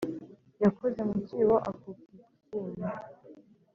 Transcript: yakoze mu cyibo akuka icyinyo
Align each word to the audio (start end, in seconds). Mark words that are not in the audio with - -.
yakoze 0.63 0.99
mu 1.07 1.15
cyibo 1.25 1.55
akuka 1.69 2.05
icyinyo 2.17 2.91